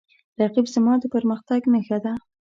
[0.41, 2.13] رقیب زما د پرمختګ نښه ده